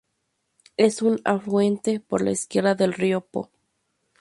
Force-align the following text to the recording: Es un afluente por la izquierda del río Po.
Es 0.77 1.03
un 1.03 1.21
afluente 1.25 1.99
por 1.99 2.23
la 2.23 2.31
izquierda 2.31 2.73
del 2.73 2.93
río 2.93 3.21
Po. 3.21 3.51